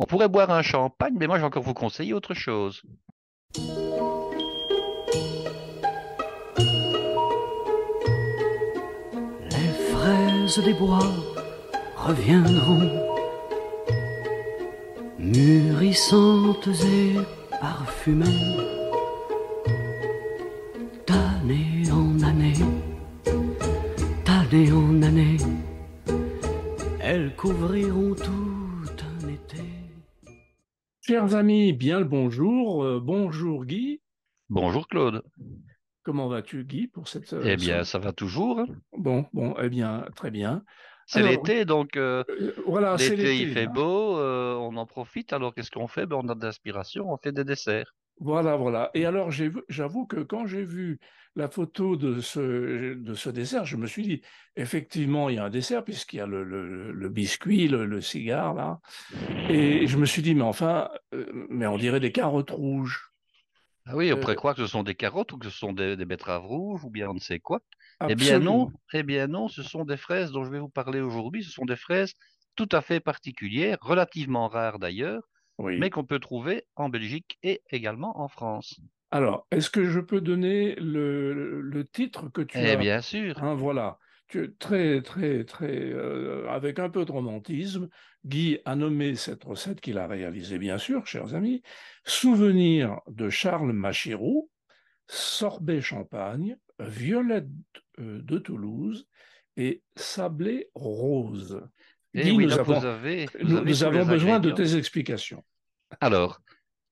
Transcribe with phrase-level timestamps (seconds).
[0.00, 2.82] On pourrait boire un champagne, mais moi, je vais encore vous conseiller autre chose.
[9.50, 11.00] Les fraises des bois
[11.96, 12.88] reviendront,
[15.18, 17.16] mûrissantes et
[17.60, 18.56] parfumées,
[21.08, 22.54] d'année en année,
[24.24, 25.38] d'année en année,
[27.00, 28.47] elles couvriront tout.
[31.08, 32.84] Chers amis, bien le bonjour.
[32.84, 34.02] Euh, bonjour Guy.
[34.50, 35.22] Bonjour Claude.
[36.02, 38.66] Comment vas-tu Guy pour cette euh, Eh bien, ça va toujours.
[38.92, 40.62] Bon, bon, eh bien, très bien.
[41.06, 43.72] C'est l'été, donc euh, euh, voilà, c'est l'été, il fait hein.
[43.74, 45.32] beau, euh, on en profite.
[45.32, 46.04] Alors, qu'est-ce qu'on fait?
[46.04, 47.94] Ben, on a de l'inspiration, on fait des desserts.
[48.20, 48.90] Voilà, voilà.
[48.92, 51.00] Et alors, j'avoue que quand j'ai vu
[51.38, 54.22] la photo de ce, de ce dessert, je me suis dit,
[54.56, 58.00] effectivement, il y a un dessert puisqu'il y a le, le- le biscuit, le, le
[58.00, 58.80] cigare, là.
[59.48, 63.10] Et je me suis dit, mais enfin, euh, mais on dirait des carottes rouges.
[63.86, 65.72] Ah oui, on Euh, pourrait croire que ce sont des carottes ou que ce sont
[65.72, 67.60] des, des betteraves rouges ou bien on ne sait quoi.
[68.08, 71.00] Eh bien non, eh bien non, ce sont des fraises dont je vais vous parler
[71.00, 71.42] aujourd'hui.
[71.44, 72.14] Ce sont des fraises
[72.56, 75.22] tout à fait particulières, relativement rares d'ailleurs,
[75.78, 78.80] mais qu'on peut trouver en Belgique et également en France.
[79.10, 82.76] Alors, est-ce que je peux donner le, le titre que tu Eh as?
[82.76, 83.42] bien sûr.
[83.42, 87.88] Hein, voilà, tu, très, très, très, euh, avec un peu de romantisme,
[88.26, 91.62] Guy a nommé cette recette qu'il a réalisée, bien sûr, chers amis,
[92.04, 94.50] Souvenir de Charles Machirou,
[95.06, 97.46] sorbet champagne, violette
[98.00, 99.08] euh, de Toulouse
[99.56, 101.62] et sablé rose.
[102.12, 104.76] Eh Guy, oui, nous vous avons, avez, vous nous, avez nous avons besoin de tes
[104.76, 105.42] explications.
[106.00, 106.40] Alors,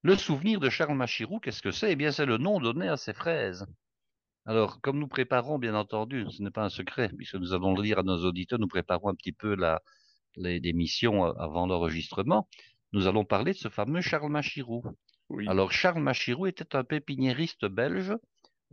[0.02, 1.92] le souvenir de Charles Machirou, qu'est-ce que c'est?
[1.92, 3.66] Eh bien, c'est le nom donné à ces fraises.
[4.44, 7.82] Alors, comme nous préparons, bien entendu, ce n'est pas un secret, puisque nous allons le
[7.82, 9.82] dire à nos auditeurs, nous préparons un petit peu la,
[10.36, 12.48] les émissions euh, avant l'enregistrement.
[12.92, 14.84] Nous allons parler de ce fameux Charles Machirou.
[15.28, 18.14] Oui, Alors, Charles Machirou était un pépiniériste belge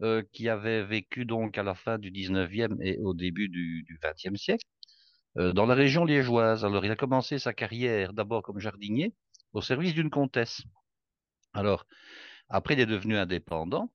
[0.02, 3.98] euh, qui avait vécu donc à la fin du 19e et au début du, du
[3.98, 4.66] 20e siècle
[5.38, 6.64] euh, dans la région liégeoise.
[6.66, 9.16] Alors, il a commencé sa carrière d'abord comme jardinier
[9.54, 10.62] au service d'une comtesse.
[11.54, 11.86] Alors,
[12.50, 13.92] après, il est devenu indépendant.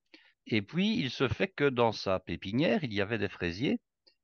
[0.47, 3.79] Et puis, il se fait que dans sa pépinière, il y avait des fraisiers.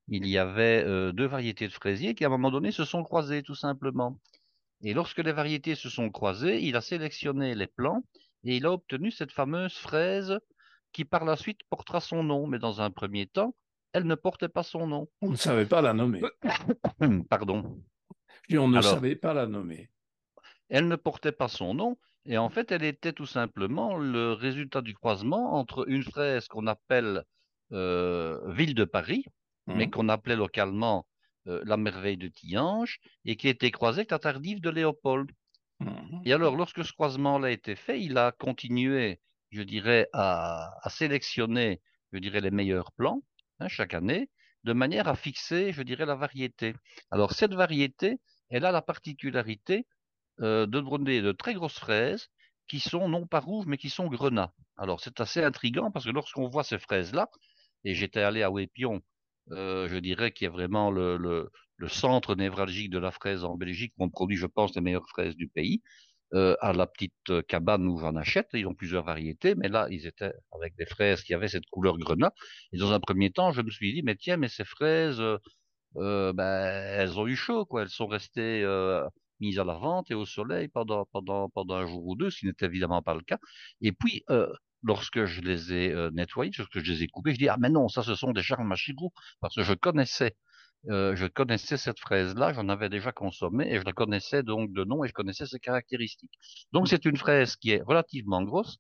[0.08, 3.04] Il y avait euh, deux variétés de fraisiers qui, à un moment donné, se sont
[3.04, 4.20] croisés, tout simplement.
[4.84, 8.04] Et lorsque les variétés se sont croisées, il a sélectionné les plants
[8.44, 10.40] et il a obtenu cette fameuse fraise
[10.92, 12.48] qui, par la suite, portera son nom.
[12.48, 13.56] Mais dans un premier temps,
[13.94, 15.08] elle ne portait pas son nom.
[15.22, 16.22] on ne savait pas la nommer.
[17.30, 17.82] Pardon.
[18.52, 19.90] On ne Alors, savait pas la nommer.
[20.70, 24.82] elle ne portait pas son nom, et en fait, elle était tout simplement le résultat
[24.82, 27.24] du croisement entre une fraise qu'on appelle
[27.72, 29.26] euh, Ville de Paris,
[29.68, 31.08] mais Hein qu'on appelait localement
[31.48, 35.32] euh, la merveille de Tillange, et qui était croisée avec la tardive de Léopold.
[35.80, 36.22] Mhm.
[36.26, 39.20] Et alors, lorsque ce croisement-là a été fait, il a continué,
[39.52, 41.82] je dirais, à, à sélectionner,
[42.12, 43.22] je dirais, les meilleurs plants
[43.60, 44.30] hein, chaque année,
[44.64, 46.74] de manière à fixer, je dirais, la variété.
[47.12, 48.18] Alors, cette variété,
[48.50, 49.86] elle a la particularité
[50.42, 52.28] euh, de donner de très grosses fraises
[52.68, 54.54] qui sont non pas rouges, mais qui sont grenats.
[54.76, 57.30] Alors, c'est assez intriguant parce que lorsqu'on voit ces fraises-là,
[57.86, 59.02] et j'étais allé à Ouépion,
[59.52, 61.50] euh, je dirais qu'il y a vraiment le,
[61.88, 65.38] centre névralgique de la fraise en Belgique, où on produit, je pense, les meilleures fraises
[65.38, 65.82] du pays,
[66.34, 68.50] euh, à la petite cabane où j'en achète.
[68.54, 71.98] Ils ont plusieurs variétés, mais là, ils étaient avec des fraises qui avaient cette couleur
[71.98, 72.34] grenat.
[72.74, 75.22] Et dans un premier temps, je me suis dit, mais tiens, mais ces fraises,
[75.94, 77.84] ben, elles ont eu chaud, quoi.
[77.84, 78.66] Elles sont restées
[79.40, 82.40] mises à la vente et au soleil pendant, pendant, pendant un jour ou deux, ce
[82.40, 83.38] qui n'était évidemment pas le cas.
[83.82, 84.52] Et puis, euh,
[84.84, 87.70] lorsque je les ai euh, nettoyées, lorsque je les ai coupées, je dis, ah mais
[87.70, 90.36] non, ça, ce sont des Charles Machigou, parce que je connaissais,
[90.90, 94.84] euh, je connaissais cette fraise-là, j'en avais déjà consommé, et je la connaissais donc de
[94.84, 96.34] nom, et je connaissais ses caractéristiques.
[96.72, 98.78] Donc, c'est une fraise qui est relativement grosse,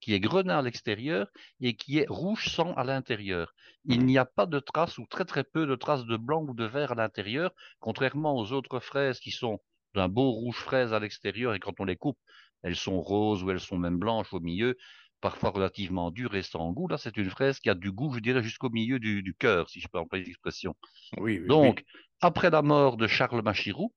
[0.00, 1.28] qui est grenat à l'extérieur
[1.60, 3.52] et qui est rouge sang à l'intérieur.
[3.84, 6.54] Il n'y a pas de traces ou très très peu de traces de blanc ou
[6.54, 9.60] de vert à l'intérieur, contrairement aux autres fraises qui sont
[9.94, 12.18] d'un beau rouge fraise à l'extérieur et quand on les coupe,
[12.62, 14.76] elles sont roses ou elles sont même blanches au milieu,
[15.20, 16.88] parfois relativement dures et sans goût.
[16.88, 19.70] Là, c'est une fraise qui a du goût, je dirais, jusqu'au milieu du, du cœur,
[19.70, 20.74] si je peux employer l'expression.
[21.16, 21.86] Oui, oui, Donc, oui.
[22.20, 23.94] après la mort de Charles Machirou,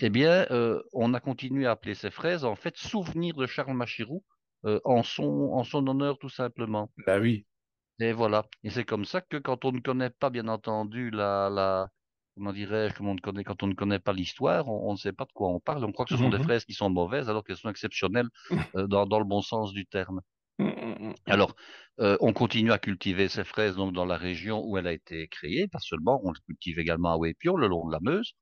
[0.00, 3.74] eh bien, euh, on a continué à appeler ces fraises, en fait, souvenir de Charles
[3.76, 4.24] Machirou,
[4.66, 6.92] euh, en son, en son honneur, tout simplement.
[7.06, 7.46] Bah oui.
[8.00, 8.46] Et voilà.
[8.64, 11.88] Et c'est comme ça que quand on ne connaît pas, bien entendu, la, la,
[12.40, 14.98] comment dirais-je, comment on ne connaît, quand on ne connaît pas l'histoire, on, on ne
[14.98, 15.84] sait pas de quoi on parle.
[15.84, 16.40] On croit que ce sont des Mhm.
[16.40, 18.28] fraises qui sont mauvaises, alors qu'elles sont exceptionnelles,
[18.76, 20.20] euh, dans, dans le bon sens du terme.
[20.58, 21.14] Mhm.
[21.28, 21.54] Alors,
[22.00, 25.28] euh, on continue à cultiver ces fraises donc dans la région où elle a été
[25.28, 28.32] créée, pas seulement, on les cultive également à Ouépion, le long de la Meuse.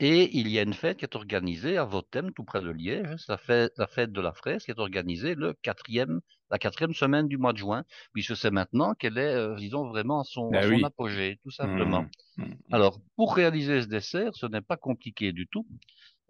[0.00, 3.16] Et il y a une fête qui est organisée à Votem, tout près de Liège.
[3.18, 6.94] C'est la fête, la fête de la fraise qui est organisée le quatrième, la quatrième
[6.94, 10.50] semaine du mois de juin, puisque c'est maintenant qu'elle est, euh, disons, vraiment à son,
[10.54, 10.84] Ah son oui.
[10.84, 12.06] apogée, tout simplement.
[12.36, 12.54] Mmh, mmh.
[12.72, 15.66] Alors, pour réaliser ce dessert, ce n'est pas compliqué du tout.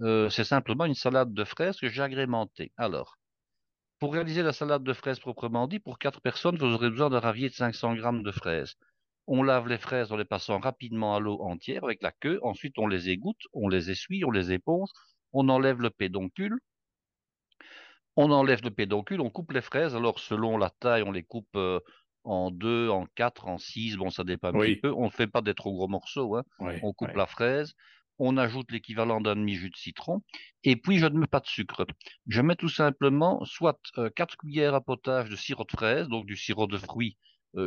[0.03, 2.73] Euh, c'est simplement une salade de fraises que j'ai agrémentée.
[2.77, 3.17] Alors,
[3.99, 7.21] pour réaliser la salade de fraises proprement dit, pour quatre personnes, vous aurez besoin d'un
[7.21, 8.75] ravier de 500 grammes de fraises.
[9.27, 12.39] On lave les fraises en les passant rapidement à l'eau entière avec la queue.
[12.43, 14.89] Ensuite, on les égoutte, on les essuie, on les éponge,
[15.33, 16.59] on enlève le pédoncule.
[18.17, 19.95] On enlève le pédoncule, on coupe les fraises.
[19.95, 21.81] Alors, selon la taille, on les coupe euh,
[22.25, 23.97] en deux, en quatre, en six.
[23.97, 24.75] Bon, ça dépend un Oui.
[24.75, 24.93] petit peu.
[24.93, 26.37] On ne fait pas des trop gros morceaux.
[26.37, 26.45] Hein.
[26.83, 27.75] On coupe la fraise.
[28.19, 30.23] On ajoute l'équivalent d'un demi-jus de citron.
[30.65, 31.87] Et puis, je ne mets pas de sucre.
[32.27, 36.25] Je mets tout simplement soit euh, 4 cuillères à potage de sirop de fraise, donc
[36.25, 37.19] du sirop de fruits,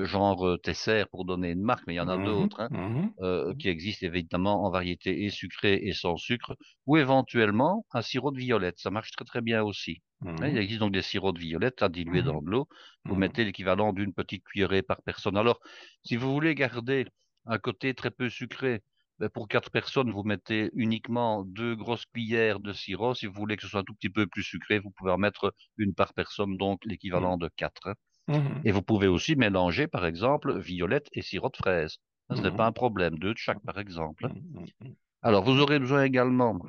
[0.06, 2.62] genre euh, Tesser pour donner une marque, mais il y en a Mhm, d'autres.
[2.62, 3.14] hein mhm.
[3.22, 6.56] euh, qui existe évidemment en variété et sucrée et sans sucre,
[6.86, 8.80] ou éventuellement un sirop de violette.
[8.80, 10.02] Ça marche très très bien aussi.
[10.42, 12.68] Hein, Il Mhm, existe donc des sirops de violette à diluer dans de l'eau.
[13.08, 15.36] Vous mettez l'équivalent d'une petite cuillerée par personne.
[15.38, 15.60] Alors,
[16.04, 17.06] si vous voulez garder
[17.46, 18.84] un côté très peu sucré,
[19.20, 23.14] ben, pour quatre personnes, vous mettez uniquement deux grosses cuillères de sirop.
[23.16, 25.18] Si vous voulez que ce soit un tout petit peu plus sucré, vous pouvez en
[25.18, 27.90] mettre une par personne, donc l'équivalent de quatre.
[28.30, 31.98] Mhm, Et vous pouvez aussi mélanger, par exemple, violette et sirop de fraise.
[32.34, 32.54] Ce n'est Mhm.
[32.54, 34.30] pas un problème, deux de chaque, par exemple.
[34.30, 34.96] mhm.
[35.22, 36.60] Alors, vous aurez besoin également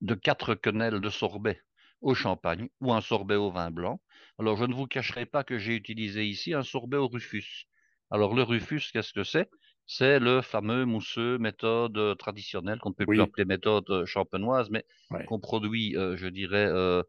[0.00, 1.60] de quatre quenelles de sorbet
[2.00, 4.00] au champagne ou un sorbet au vin blanc.
[4.38, 7.66] Alors, je ne vous cacherai pas que j'ai utilisé ici un sorbet au rufus.
[8.10, 9.50] Alors, le rufus, qu'est-ce que c'est?
[9.86, 14.70] C'est le fameux mousseux méthode euh, traditionnelle qu'on ne peut plus appeler méthode euh, champenoise,
[14.70, 15.26] mais Ouais.
[15.26, 17.02] qu'on produit, euh, je dirais, euh,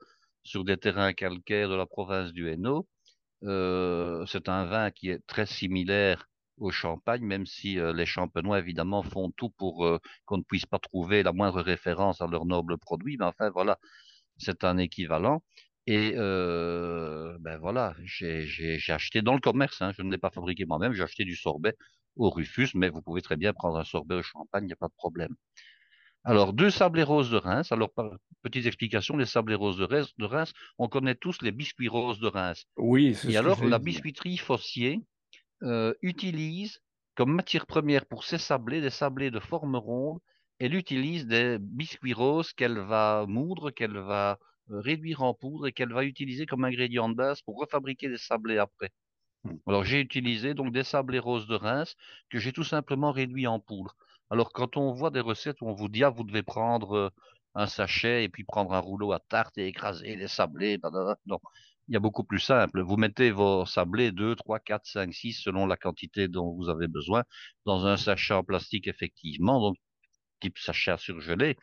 [0.43, 2.87] sur des terrains calcaires de la province du Hainaut.
[3.43, 8.59] Euh, c'est un vin qui est très similaire au champagne, même si euh, les champenois,
[8.59, 12.45] évidemment, font tout pour euh, qu'on ne puisse pas trouver la moindre référence à leur
[12.45, 13.17] noble produit.
[13.19, 13.79] Mais enfin, voilà,
[14.37, 15.43] c'est un équivalent.
[15.87, 20.93] Et ben voilà, j'ai acheté dans le commerce, hein, je ne l'ai pas fabriqué moi-même,
[20.93, 21.75] j'ai acheté du sorbet
[22.17, 24.77] au Rufus, mais vous pouvez très bien prendre un sorbet au champagne, il n'y a
[24.77, 25.35] pas de problème.
[26.23, 27.71] Alors, deux sablés roses de Reims.
[27.71, 28.11] Alors, par
[28.41, 32.19] petite explication, les sablés roses de Reims, de Reims, on connaît tous les biscuits roses
[32.19, 32.65] de Reims.
[32.77, 35.01] Oui, c'est Et ce alors, la biscuiterie Fossier
[35.63, 36.81] euh, utilise
[37.15, 40.19] comme matière première pour ses sablés des sablés de forme ronde.
[40.59, 44.37] Elle utilise des biscuits roses qu'elle va moudre, qu'elle va
[44.69, 48.17] euh, réduire en poudre et qu'elle va utiliser comme ingrédient de base pour refabriquer des
[48.17, 48.91] sablés après.
[49.43, 49.55] Hmm.
[49.65, 51.95] Alors, j'ai utilisé donc des sablés roses de Reims
[52.29, 53.95] que j'ai tout simplement réduits en poudre.
[54.29, 57.09] Alors, quand on voit des recettes où on vous dit, ah, vous devez prendre euh,
[57.55, 61.17] un sachet et puis prendre un rouleau à tarte et écraser les sablés, blablabla.
[61.25, 61.39] non,
[61.87, 62.81] il y a beaucoup plus simple.
[62.81, 66.87] Vous mettez vos sablés 2, 3, 4, 5, 6 selon la quantité dont vous avez
[66.87, 67.23] besoin
[67.65, 69.77] dans un sachet en plastique effectivement, donc
[70.41, 71.57] type sachet à surgeler.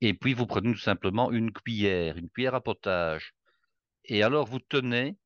[0.00, 3.34] Et puis vous prenez tout simplement une cuillère, une cuillère à potage.
[4.04, 5.16] Et alors vous tenez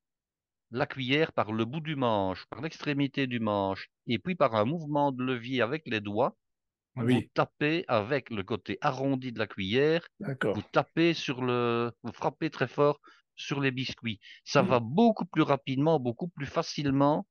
[0.71, 4.65] la cuillère par le bout du manche, par l'extrémité du manche, et puis par un
[4.65, 6.37] mouvement de levier avec les doigts,
[7.07, 10.07] vous tapez avec le côté arrondi de la cuillère
[10.55, 13.01] vous tapez sur le, vous frappez très fort
[13.37, 14.19] sur les biscuits.
[14.45, 14.67] Ça Mm.
[14.67, 17.27] va beaucoup plus rapidement, beaucoup plus facilement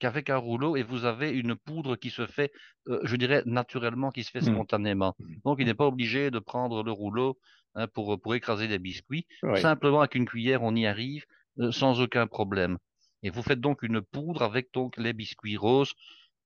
[0.00, 2.50] qu'avec un rouleau et vous avez une poudre qui se fait,
[2.88, 4.54] euh, je dirais, naturellement, qui se fait Mm.
[4.54, 5.14] spontanément.
[5.18, 5.34] Mm.
[5.44, 7.38] Donc, il n'est pas obligé de prendre le rouleau
[7.76, 9.26] hein, pour, pour écraser des biscuits.
[9.62, 11.24] Simplement, avec une cuillère, on y arrive
[11.60, 12.78] euh, sans aucun problème.
[13.22, 15.92] Et vous faites donc une poudre avec donc les biscuits roses,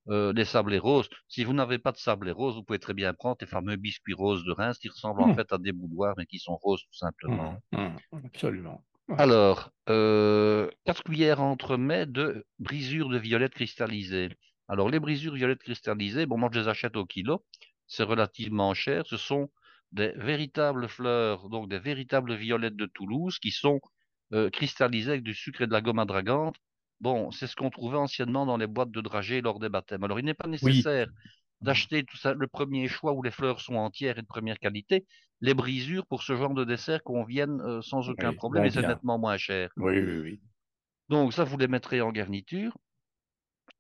[0.08, 1.08] euh, les sablés roses.
[1.28, 4.14] Si vous n'avez pas de sablés roses, vous pouvez très bien prendre les fameux biscuits
[4.14, 5.34] roses de Reims qui ressemblent en Mm.
[5.34, 7.56] fait à des boudoirs mais qui sont roses tout simplement.
[7.72, 8.84] Mm, mm, Absolument.
[9.18, 14.30] Alors, euh, 4 cuillères entremets de brisures de violettes cristallisées.
[14.68, 17.44] Alors, les brisures violettes cristallisées, bon, moi je les achète au kilo,
[17.86, 19.06] c'est relativement cher.
[19.06, 19.50] Ce sont
[19.92, 23.80] des véritables fleurs, donc des véritables violettes de Toulouse qui sont
[24.34, 26.56] euh, cristallisées avec du sucre et de la gomme adragante.
[27.00, 30.04] Bon, c'est ce qu'on trouvait anciennement dans les boîtes de dragées lors des baptêmes.
[30.04, 30.86] Alors, il n'est pas Oui.
[30.86, 31.08] nécessaire
[31.62, 35.06] d'acheter tout ça, le premier choix où les fleurs sont entières et de première qualité.
[35.40, 38.82] Les brisures pour ce genre de dessert conviennent euh, sans aucun Oui, problème et c'est
[38.84, 39.70] nettement moins cher.
[39.76, 40.42] Oui, oui, oui.
[41.08, 42.76] Donc ça, vous les mettrez en garniture.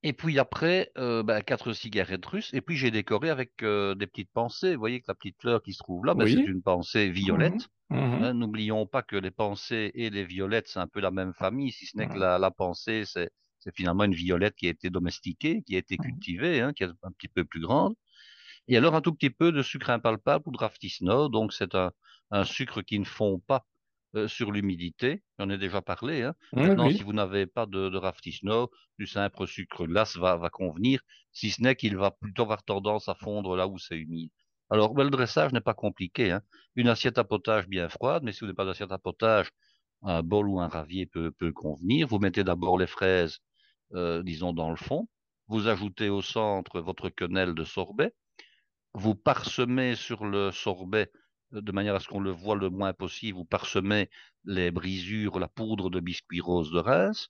[0.06, 2.50] Et puis après, euh, ben, quatre cigarettes russes.
[2.54, 4.74] Et puis j'ai décoré avec euh, des petites pensées.
[4.74, 7.68] Vous voyez que la petite fleur qui se trouve là, ben, c'est une pensée violette.
[7.90, 8.22] Mhm, mhm.
[8.22, 11.72] Hein, N'oublions pas que les pensées et les violettes, c'est un peu la même famille,
[11.72, 12.20] si ce n'est que Mhm.
[12.20, 13.30] la, la pensée, c'est
[13.74, 17.12] finalement une violette qui a été domestiquée, qui a été cultivée, hein, qui est un
[17.12, 17.94] petit peu plus grande.
[18.68, 21.28] Et alors un tout petit peu de sucre impalpable ou de raftisno.
[21.28, 21.92] Donc c'est un,
[22.30, 23.66] un sucre qui ne fond pas
[24.16, 25.22] euh, sur l'humidité.
[25.38, 26.22] J'en ai déjà parlé.
[26.22, 26.34] Hein.
[26.52, 26.96] Oui, Maintenant, oui.
[26.96, 31.00] si vous n'avez pas de, de raftisno, du simple sucre glace va, va convenir,
[31.32, 34.30] si ce n'est qu'il va plutôt avoir tendance à fondre là où c'est humide.
[34.70, 36.32] Alors, ben, le dressage n'est pas compliqué.
[36.32, 36.42] Hein.
[36.74, 39.50] Une assiette à potage bien froide, mais si vous n'avez pas d'assiette à potage,
[40.02, 42.08] un bol ou un ravier peut, peut convenir.
[42.08, 43.38] Vous mettez d'abord les fraises,
[43.94, 45.08] euh, disons, dans le fond.
[45.48, 48.12] Vous ajoutez au centre votre quenelle de sorbet.
[48.94, 51.10] Vous parsemez sur le sorbet
[51.52, 53.38] de manière à ce qu'on le voit le moins possible.
[53.38, 54.10] Vous parsemez
[54.44, 57.28] les brisures, la poudre de biscuit rose de Reims.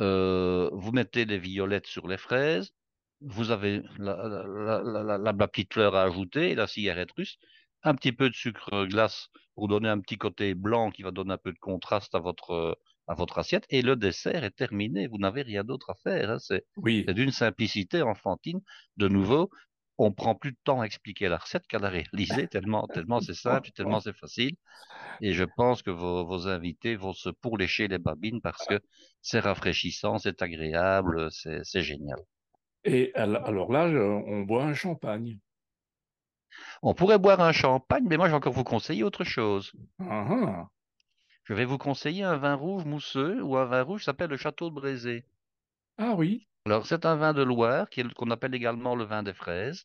[0.00, 2.72] Euh, vous mettez les violettes sur les fraises.
[3.20, 4.16] Vous avez la,
[4.84, 7.38] la, la, la, petite fleur à ajouter, la cigarette russe,
[7.82, 11.32] un petit peu de sucre glace pour donner un petit côté blanc qui va donner
[11.32, 15.06] un peu de contraste à votre à votre assiette et le dessert est terminé.
[15.06, 16.30] Vous n'avez rien d'autre à faire.
[16.30, 16.38] Hein.
[16.38, 18.60] C'est Oui, d'une simplicité enfantine.
[18.96, 19.50] De nouveau,
[19.98, 23.34] on prend plus de temps à expliquer la recette qu'à la réaliser tellement tellement c'est
[23.34, 24.56] simple, tellement c'est facile.
[25.20, 28.80] Et je pense que vos, vos invités vont se pourlécher les babines parce que
[29.22, 32.18] c'est rafraîchissant, c'est agréable, c'est génial.
[32.84, 35.40] et al- alors là, on boit un champagne.
[36.82, 39.72] On pourrait boire un champagne, mais moi, je vais encore vous conseiller autre chose.
[39.98, 40.70] Ah, ah.
[41.44, 44.36] Je vais vous conseiller un vin rouge mousseux ou un vin rouge qui s'appelle le
[44.36, 45.24] Château de Brézé.
[45.98, 49.84] Ah oui, Alors, c'est un vin de Loire qu'on appelle également le vin des fraises,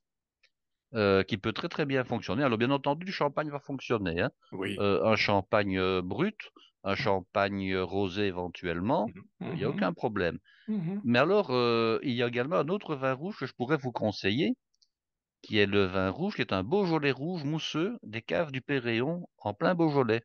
[0.95, 2.43] euh, qui peut très très bien fonctionner.
[2.43, 4.21] Alors, bien entendu, le champagne va fonctionner.
[4.21, 4.31] hein.
[4.51, 4.79] oui.
[4.79, 6.51] Euh, un champagne euh, brut,
[6.83, 9.13] un champagne rosé éventuellement,
[9.53, 10.39] il n'y a Mhm, aucun problème.
[10.67, 11.03] mhm.
[11.03, 13.91] Mais alors, euh, il y a également un autre vin rouge que je pourrais vous
[13.93, 14.55] conseiller,
[15.43, 19.27] qui est le vin rouge, qui est un Beaujolais rouge mousseux des caves du Péréon
[19.39, 20.23] en plein Beaujolais.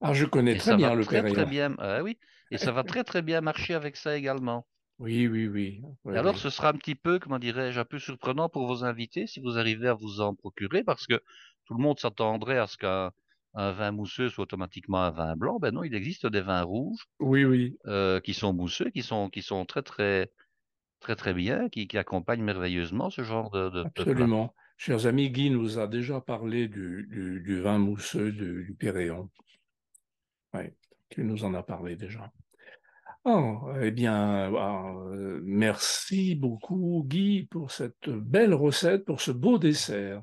[0.00, 1.44] Ah, je connais Et très bien le très très Péréon.
[1.44, 2.18] bien, ah oui,
[2.50, 4.66] et ça va très très bien marcher avec ça également.
[4.98, 5.82] Oui, oui, oui.
[6.12, 6.38] Et alors, oui.
[6.38, 9.58] ce sera un petit peu, comment dirais-je, un peu surprenant pour vos invités si vous
[9.58, 11.22] arrivez à vous en procurer, parce que
[11.64, 13.12] tout le monde s'attendrait à ce qu'un
[13.56, 15.58] un vin mousseux soit automatiquement un vin blanc.
[15.60, 19.30] Ben non, il existe des vins rouges Oui, oui, euh, qui sont mousseux, qui sont
[19.30, 20.32] qui sont très très
[21.00, 24.28] très très bien, qui, qui accompagnent merveilleusement ce genre de, de, de plat.
[24.28, 24.54] absolument.
[24.76, 29.30] Chers amis, Guy nous a déjà parlé du, du, du vin mousseux du, du Péréon.
[30.54, 30.70] Oui,
[31.10, 32.32] tu nous en as parlé déjà.
[33.26, 40.22] Oh, eh bien, euh, merci beaucoup, Guy, pour cette belle recette, pour ce beau dessert.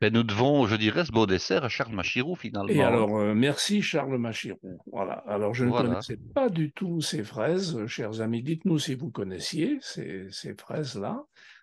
[0.00, 2.82] Ben, nous devons, je dirais, ce beau dessert à Charles Machirou Et finalement.
[2.82, 2.86] hein.
[2.86, 4.80] alors, euh, merci Charles Machirou.
[4.90, 5.12] Voilà.
[5.28, 5.90] Alors, je ne Voilà.
[5.90, 7.86] connaissais pas du tout ces fraises.
[7.86, 11.22] Chers amis, dites-nous si vous connaissiez ces, ces fraises-là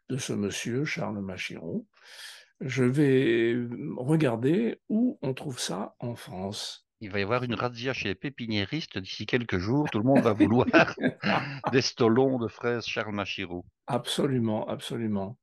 [0.09, 1.87] de ce monsieur Charles Machirou.
[2.61, 3.55] Je vais
[3.97, 6.88] regarder où on trouve ça en France.
[7.01, 9.89] Il va y avoir une razzia chez les pépiniéristes d'ici quelques jours.
[9.89, 10.65] Tout le monde va vouloir
[11.71, 13.63] des stolons de fraises Charles Machirou.
[13.87, 15.37] Absolument, absolument.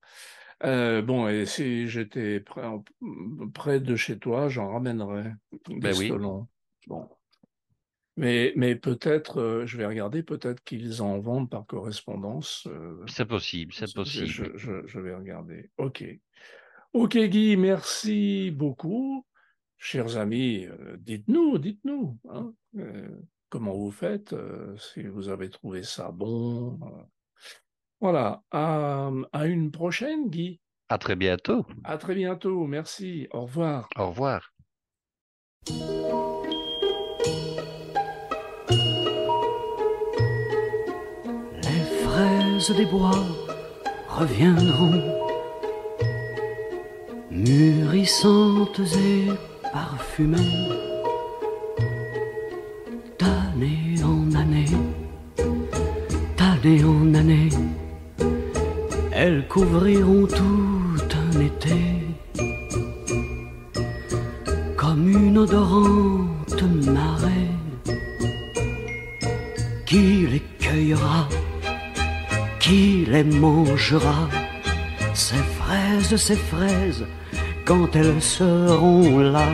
[0.64, 2.62] Euh, bon, et si j'étais près,
[3.54, 5.34] près de chez toi, j'en ramènerais
[5.68, 6.06] des Ben oui.
[6.06, 6.46] stolons.
[6.86, 7.08] Bon.
[8.18, 12.66] Mais, mais peut-être, euh, je vais regarder, peut-être qu'ils en vendent par correspondance.
[12.66, 14.26] euh, C'est possible, c'est possible.
[14.26, 15.70] je- je- je vais regarder.
[15.76, 16.02] OK.
[16.94, 19.26] OK, Guy, merci beaucoup.
[19.78, 23.08] Chers amis, euh, dites-nous, dites-nous, hein, euh,
[23.50, 26.78] comment vous faites, euh, si vous avez trouvé ça bon.
[26.82, 27.02] euh.
[28.00, 30.60] Voilà, à, à une prochaine, Guy.
[30.88, 31.66] À très bientôt.
[31.84, 33.88] À très bientôt, merci, au revoir.
[33.96, 34.52] Au revoir.
[41.62, 43.24] Les fraises des bois
[44.08, 45.02] reviendront,
[47.30, 49.26] mûrissantes et
[49.76, 50.70] parfumées,
[53.18, 54.74] d'année en année,
[56.38, 57.50] d'année en année,
[59.12, 61.80] elles couvriront tout un été,
[64.78, 66.62] comme une odorante
[67.00, 67.52] marée
[69.84, 71.28] qui les cueillera,
[72.60, 74.20] qui les mangera,
[75.12, 77.04] ces fraises, ces fraises,
[77.66, 79.48] quand elles seront là.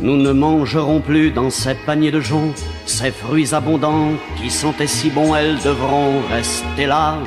[0.00, 5.10] Nous ne mangerons plus dans ces paniers de joncs ces fruits abondants qui sentaient si
[5.10, 7.18] bon, elles devront rester là,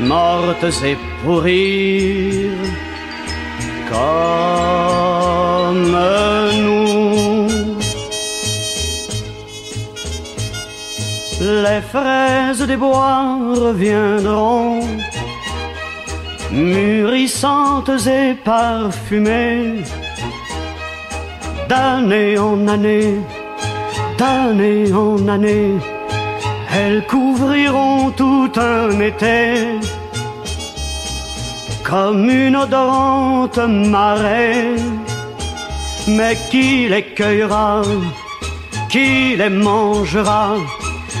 [0.00, 2.50] mortes et pourrir,
[3.90, 5.96] comme
[6.64, 7.46] nous.
[11.40, 14.80] Les fraises des bois reviendront,
[16.52, 19.82] mûrissantes et parfumées,
[21.68, 23.18] d'année en année,
[24.18, 25.72] d'année en année,
[26.74, 29.78] elles couvriront tout un été,
[31.84, 34.76] comme une odorante marée.
[36.08, 37.82] Mais qui les cueillera,
[38.90, 40.56] qui les mangera?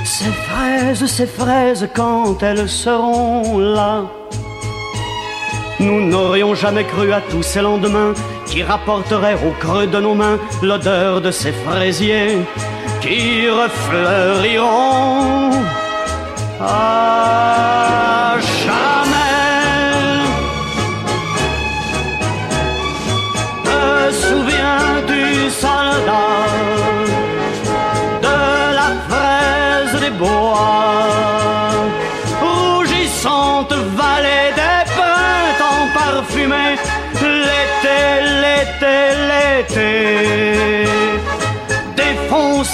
[0.04, 4.02] Ces fraises, ces fraises, quand elles seront là,
[5.82, 8.14] nous n'aurions jamais cru à tous ces lendemains
[8.46, 12.38] qui rapporteraient au creux de nos mains l'odeur de ces fraisiers
[13.00, 15.50] qui refleuriront
[16.60, 19.22] à jamais.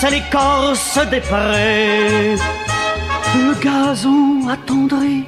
[0.00, 2.36] Défonce l'écorce des prés
[3.34, 5.24] le gazon attendri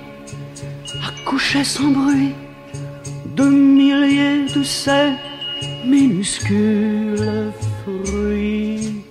[1.07, 2.35] accouchait sans bruit
[3.37, 5.12] de milliers de ces
[5.85, 9.03] minuscules fruits.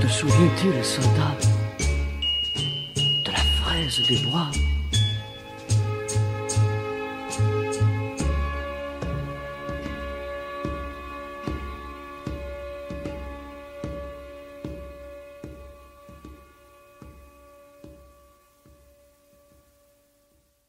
[0.00, 1.34] Te souviens-tu, le soldat,
[3.24, 4.50] de la fraise des bois?